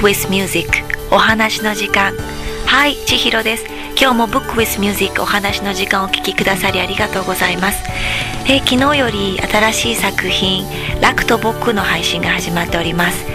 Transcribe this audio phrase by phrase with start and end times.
[0.00, 0.68] with Music
[1.10, 2.14] お話の時間。
[2.66, 3.64] はい千尋です。
[4.00, 7.82] 今日も Book with Music お話の時間をお聞きくださりありがとうございます、
[8.48, 10.64] え、昨日より新しい作品
[11.02, 13.26] ラクと僕の配信が始まっております、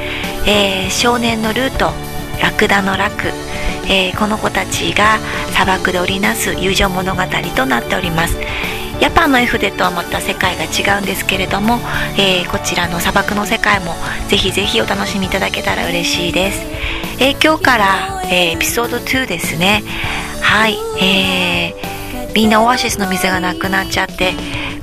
[0.48, 1.92] えー、少年のルート
[2.42, 3.30] ラクダのラク。
[3.88, 5.20] えー、この子たちが
[5.52, 7.22] 砂漠で織りなす友情物語
[7.56, 8.36] となっております。
[9.02, 11.80] ヤパンの絵筆とはまた世界が違うんですけれども、
[12.18, 13.94] えー、こちらの砂漠の世界も
[14.30, 16.62] ぜひぜひお楽しみいただけたら嬉しいです、
[17.20, 19.84] えー、今日から、えエピソード2ですね。
[20.42, 24.34] はい、えー、みんなオアシスの水がなくなっちゃって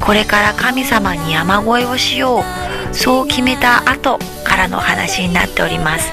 [0.01, 2.95] これから神様に山越えをしよう。
[2.95, 6.13] そう決めた後からの話になっております。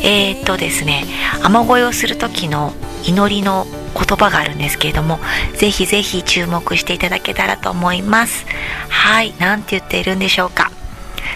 [0.00, 1.04] えー、っとですね
[1.42, 2.72] 雨乞いをする時の
[3.06, 5.18] 祈りの言葉があるんですけれども
[5.56, 8.46] ぜひぜひ注目していただけたらと思います。
[8.88, 10.70] はい何て言っているんでしょうか。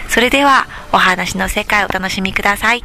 [0.07, 2.83] それではお話の世界をお楽しみください。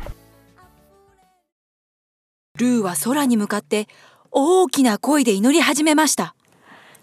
[2.59, 3.89] ルーは空に向かって
[4.31, 6.35] 大きな声で祈り始めました。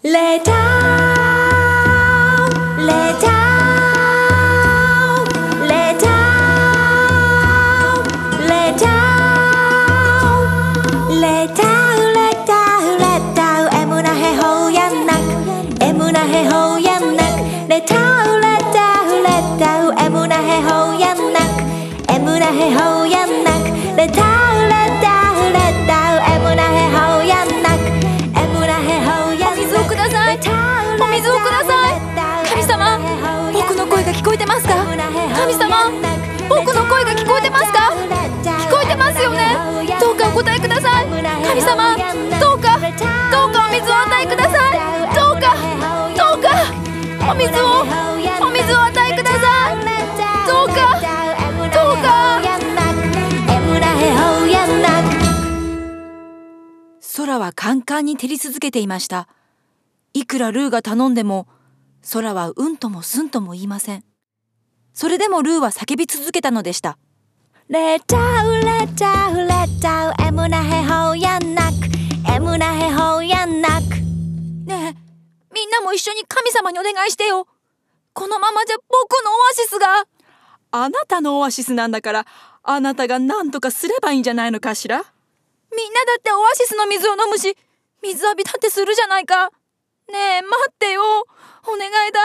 [0.02, 0.52] レタ
[2.78, 3.31] レタ答
[47.42, 47.82] 水を
[48.46, 49.76] お水を与えください。
[50.46, 50.74] どうか
[51.74, 52.12] どうか。
[57.16, 59.28] 空はカンカンに照り続けていました。
[60.14, 61.46] いくらルーが頼んでも
[62.12, 64.04] 空はうんともすんとも言いません。
[64.94, 66.98] それでもルーは叫び続けたのでした
[67.68, 69.48] 「レタウレタウレ
[69.80, 71.61] タウエムナヘホヤナ
[75.72, 77.48] なも一緒に神様にお願いしてよ。
[78.12, 80.06] このままじゃ僕のオアシスが。
[80.70, 82.26] あなたのオアシスなんだから
[82.62, 84.98] あなたが何とかすればいいんじゃないのかしら？
[84.98, 87.56] みんなだってオアシスの水を飲むし
[88.02, 89.50] 水浴びだってするじゃないか。
[90.08, 91.02] ねえ待ってよ。
[91.66, 92.20] お願いだ。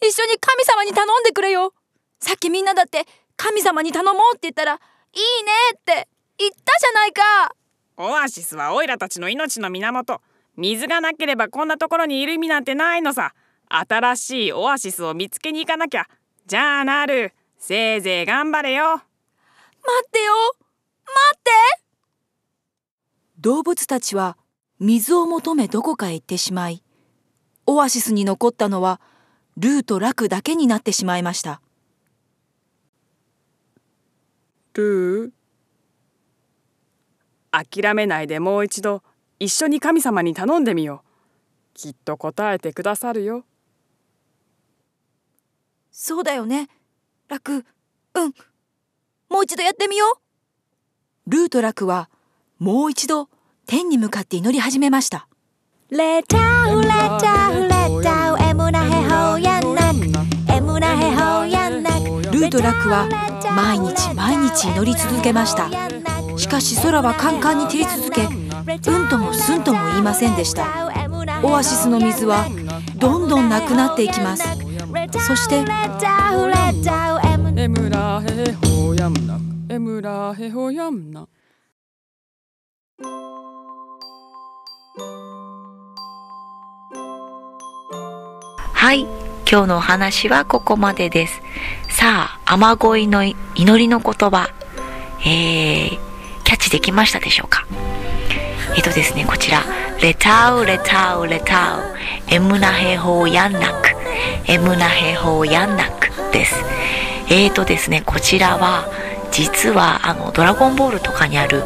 [0.00, 1.74] 一緒に神様に頼んでくれよ。
[2.20, 3.04] さっきみんなだって
[3.36, 7.22] 神様に頼もうって言ったらいいねって言ったじゃないか。
[7.96, 10.20] オアシスはオイラたちの命の源
[10.58, 13.32] 水がなければこんなところにいる意味なんてないのさ。
[13.68, 16.06] 新しいオアシスを見つけに行かなきゃ。
[16.46, 17.32] じゃあなる。
[17.58, 18.84] せいぜい頑張れよ。
[18.84, 19.04] 待
[20.04, 20.32] ってよ。
[21.04, 21.50] 待って。
[23.38, 24.36] 動物たちは
[24.80, 26.82] 水を求めどこかへ行ってしまい
[27.66, 29.00] オアシスに残ったのは
[29.56, 31.60] ルーとラクだけになってしまいました。
[34.74, 37.82] ルー？
[37.82, 39.02] 諦めないでもう一度
[39.40, 41.08] 一緒に神様に頼んでみよう。
[41.74, 43.44] きっと答えてくださるよ。
[45.92, 46.68] そうだよね。
[47.28, 47.64] ラク
[48.14, 48.34] うん。
[49.28, 50.06] もう一度やってみよ
[51.26, 51.30] う。
[51.30, 52.08] ルーとラクは
[52.58, 53.28] もう一度
[53.66, 55.28] 天に向かって祈り始めました。
[55.90, 60.52] レタウレタウレタウエムナヘホヤナク。
[60.52, 62.32] エムナヘホヤナク。
[62.32, 63.08] ルーとラクは
[63.54, 65.70] 毎日毎日祈り続けました。
[66.36, 70.66] しかし空はカンカンに照り続けうんともすんとも言いませんでした。
[71.42, 72.46] オアシスの水は
[72.96, 74.44] どんどんなくなっていきます。
[75.26, 75.64] そして。
[88.74, 89.00] はい
[89.50, 91.40] 今日のお話はここまでです。
[91.88, 93.34] さあ、雨乞いの祈
[93.78, 94.50] りの言葉、
[95.24, 95.98] えー、
[96.44, 97.66] キャッチできましたでしょうか？
[98.78, 99.64] えっとですね、こちら、
[100.00, 103.88] レタウ、レタウ、レタウ、エムナヘホーヤンナク、
[104.46, 106.54] エムナヘホーヤンナクです。
[107.28, 108.86] えーとですね、こちらは、
[109.32, 111.64] 実はあのドラゴンボールとかにある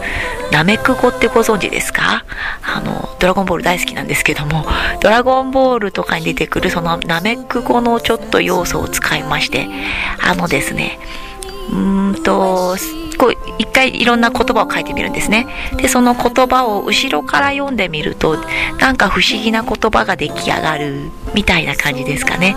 [0.52, 2.24] ナメク語ってご存知ですか？
[2.62, 4.64] あのドラゴンボール大好きなんですけども
[5.02, 9.68] ドラゴンボールとかに出てくるそのナメク語のちょっと要素を使いまして
[10.20, 10.98] あのですね
[11.70, 12.76] うーんと
[13.22, 15.46] こう一回いろんな言葉を書いてみるんですね。
[15.76, 18.36] でその言葉を後ろから読んでみると
[18.80, 22.56] なんか不思議な言葉が出来上がるみたいな感じですかね。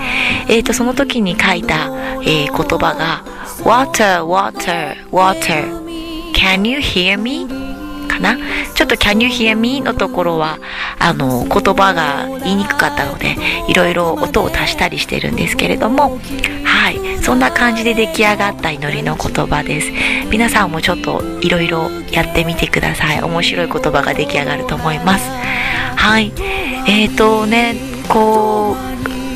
[0.50, 1.92] えっ、ー、とその時に書いた、
[2.24, 3.24] えー、言葉が
[3.64, 5.86] water water water.
[6.34, 7.65] Can you hear me?
[8.16, 8.38] かな。
[8.74, 9.82] ちょっと Can you hear me?
[9.82, 10.60] のところは
[11.00, 13.36] あの言葉が言いにくかったので
[13.68, 16.20] いろいろ音を足したりしてるんですけれども
[16.64, 17.24] はい。
[17.24, 19.92] そんな感じで出来上がった祈りの言葉です。
[20.30, 23.22] 皆さんもちょっといろいろやってみてください。
[23.22, 25.30] 面白い言葉が出来上がると思います。
[25.96, 26.32] はい。
[26.88, 27.76] えーとね
[28.08, 28.76] こ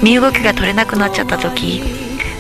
[0.02, 1.82] う身動きが取れなくなっちゃった時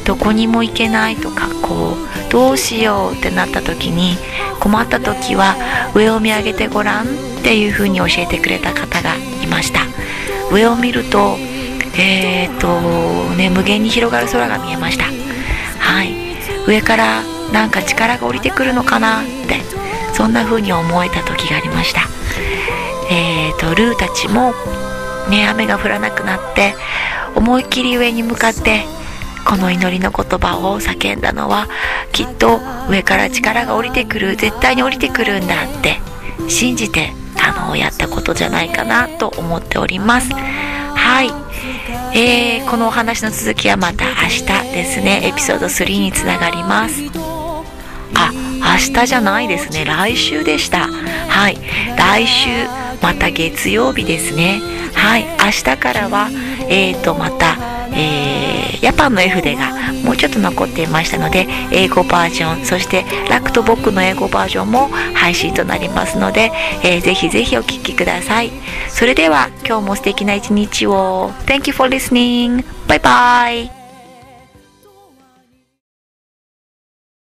[0.06, 4.18] どこにも行けないとかこうどうしようってなった時に
[4.60, 5.56] 困った時は
[5.96, 7.08] 上を見上げてごらんっ
[7.44, 9.82] ていう風に教えてくれた方がいました。
[10.52, 11.38] 上を見ると
[12.02, 15.06] えー、とね無限に広がる空が見えました。
[15.80, 16.14] はい。
[16.68, 19.62] 上からなんか力が降りてくるのかなって
[20.14, 22.02] そんな風に思えた時がありました。
[23.12, 24.54] えー、とルーたちも
[25.30, 26.76] ね雨が降らなくなって
[27.36, 28.86] 思いっきり上に向かって
[29.50, 31.68] この祈りの言葉を叫んだのは
[32.12, 35.98] きっと上から力が降りてくる絶対に降りてくるんだって
[36.48, 40.32] 信じてあのやったことじゃないかなと思っております。
[40.34, 41.30] はい、
[42.16, 45.22] えー、このお話の続きはまた明日ですね。
[45.24, 47.02] エピソード3につながります。
[48.14, 48.32] あ
[48.78, 49.84] 明日じゃないですね。
[49.84, 50.88] 来週でした。
[50.88, 51.58] はい。
[51.98, 52.50] 来週
[53.02, 54.62] また月曜日ですね。
[54.94, 55.26] はい。
[55.44, 56.30] 明日からは
[56.70, 57.69] えーとまた
[58.00, 66.52] えー、ヤパンの絵筆がもうちょっと残っていましたので英語バージョンそしてラクトボックの英語バージョンも配信となりますので、
[66.84, 68.52] えー、ぜひぜひお聴きください。
[68.88, 71.32] それでは今日も素敵な一日を。
[71.46, 72.66] Thank you for listening!
[72.88, 73.79] バイバイ